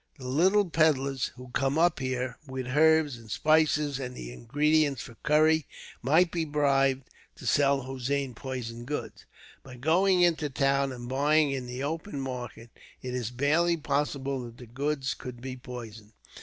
The 0.17 0.27
little 0.27 0.67
peddlers 0.67 1.27
who 1.35 1.49
come 1.49 1.77
up 1.77 1.99
here 1.99 2.39
with 2.47 2.69
herbs, 2.75 3.17
and 3.19 3.29
spices, 3.29 3.99
and 3.99 4.15
the 4.15 4.33
ingredients 4.33 5.03
for 5.03 5.13
curry, 5.21 5.67
might 6.01 6.31
be 6.31 6.43
bribed 6.43 7.07
to 7.35 7.45
sell 7.45 7.81
Hossein 7.81 8.33
poisoned 8.33 8.87
goods. 8.87 9.27
By 9.61 9.75
going 9.75 10.17
down 10.21 10.27
into 10.29 10.49
the 10.49 10.55
town, 10.55 10.91
and 10.91 11.07
buying 11.07 11.51
in 11.51 11.67
the 11.67 11.83
open 11.83 12.19
market, 12.19 12.71
it 13.03 13.13
is 13.13 13.29
barely 13.29 13.77
possible 13.77 14.43
that 14.45 14.57
the 14.57 14.65
goods 14.65 15.13
could 15.13 15.39
be 15.39 15.55
poisoned. 15.55 16.13